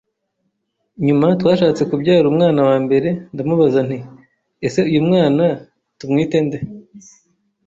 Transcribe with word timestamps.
Nyuma 1.05 1.27
twashatse 1.41 1.81
kubyara 1.89 2.25
umwana 2.31 2.61
wa 2.67 2.75
mbere, 2.85 3.09
ndamubaza 3.33 3.79
nti:" 3.87 3.99
Ese 4.65 4.79
uyu 4.89 5.01
mwana 5.07 5.45
tumwite 5.99 6.37
nde? 6.45 6.57